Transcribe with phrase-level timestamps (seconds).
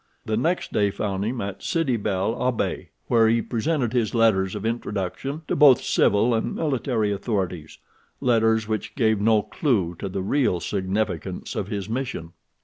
[0.25, 4.65] The next day found him at Sidi bel Abbes, where he presented his letters of
[4.65, 11.55] introduction to both civil and military authorities—letters which gave no clew to the real significance
[11.55, 12.33] of his mission.